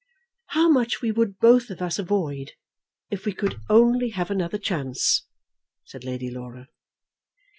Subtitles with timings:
[0.47, 2.53] "How much we would both of us avoid
[3.11, 5.27] if we could only have another chance!"
[5.83, 6.69] said Lady Laura.